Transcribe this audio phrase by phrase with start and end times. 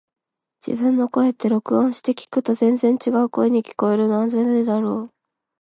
[0.65, 5.13] 自分の声って、録音して聞くと全然違う声に聞こえるのはなぜだろう。